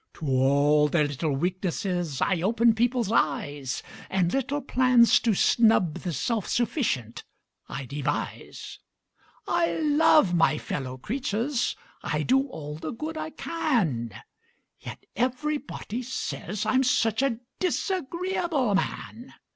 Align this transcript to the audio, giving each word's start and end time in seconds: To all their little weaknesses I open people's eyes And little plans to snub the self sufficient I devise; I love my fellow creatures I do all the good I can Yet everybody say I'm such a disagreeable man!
To 0.15 0.25
all 0.25 0.87
their 0.87 1.05
little 1.07 1.35
weaknesses 1.35 2.21
I 2.21 2.41
open 2.41 2.73
people's 2.73 3.11
eyes 3.11 3.83
And 4.09 4.33
little 4.33 4.59
plans 4.59 5.19
to 5.19 5.35
snub 5.35 5.99
the 5.99 6.11
self 6.11 6.47
sufficient 6.47 7.23
I 7.69 7.85
devise; 7.85 8.79
I 9.47 9.73
love 9.73 10.33
my 10.33 10.57
fellow 10.57 10.97
creatures 10.97 11.75
I 12.01 12.23
do 12.23 12.47
all 12.47 12.77
the 12.79 12.93
good 12.93 13.15
I 13.15 13.29
can 13.29 14.11
Yet 14.79 15.05
everybody 15.15 16.01
say 16.01 16.51
I'm 16.65 16.81
such 16.81 17.21
a 17.21 17.37
disagreeable 17.59 18.73
man! 18.73 19.35